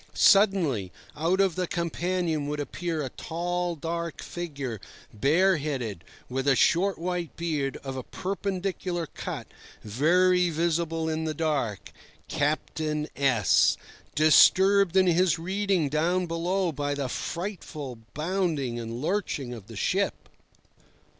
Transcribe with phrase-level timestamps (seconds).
[0.15, 4.81] Suddenly, out of the companion would appear a tall, dark figure,
[5.13, 9.45] bareheaded, with a short white beard of a perpendicular cut,
[9.83, 13.77] very visible in the dark—Captain S—,
[14.15, 20.27] disturbed in his reading down below by the frightful bounding and lurching of the ship.